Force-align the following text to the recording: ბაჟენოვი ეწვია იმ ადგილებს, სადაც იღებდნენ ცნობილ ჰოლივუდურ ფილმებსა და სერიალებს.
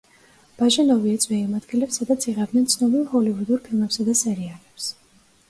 ბაჟენოვი 0.59 1.11
ეწვია 1.17 1.41
იმ 1.47 1.51
ადგილებს, 1.59 1.99
სადაც 2.01 2.25
იღებდნენ 2.31 2.65
ცნობილ 2.77 3.05
ჰოლივუდურ 3.13 3.63
ფილმებსა 3.69 4.09
და 4.11 4.19
სერიალებს. 4.25 4.91